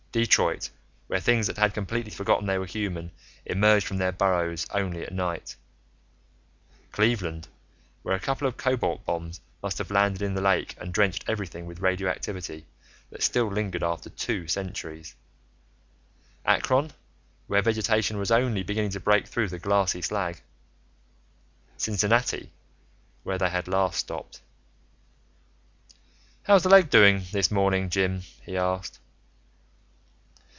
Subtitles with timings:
[0.13, 0.69] Detroit,
[1.07, 3.09] where things that had completely forgotten they were human
[3.45, 5.55] emerged from their burrows only at night...
[6.91, 7.47] Cleveland,
[8.03, 11.65] where a couple of cobalt bombs must have landed in the lake and drenched everything
[11.65, 12.65] with radioactivity
[13.09, 15.15] that still lingered after two centuries...
[16.45, 16.91] Akron,
[17.47, 20.41] where vegetation was only beginning to break through the glassy slag...
[21.77, 22.51] Cincinnati,
[23.23, 24.41] where they had last stopped....
[26.43, 28.97] "How's the leg this morning, Jim?" he asked.